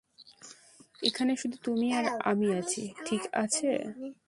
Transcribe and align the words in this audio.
এখানে 1.01 1.31
শুধু 1.35 1.57
তুমি 1.63 1.87
আর 1.93 2.05
আমি 2.23 2.47
আছি, 2.59 2.83
ঠিক 3.05 3.23
আছে? 3.35 3.69